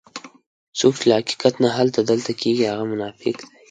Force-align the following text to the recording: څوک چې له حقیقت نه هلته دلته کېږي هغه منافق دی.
څوک 0.79 0.93
چې 0.99 1.05
له 1.09 1.13
حقیقت 1.19 1.53
نه 1.63 1.69
هلته 1.77 1.99
دلته 2.09 2.31
کېږي 2.41 2.63
هغه 2.71 2.85
منافق 2.91 3.35
دی. 3.41 3.45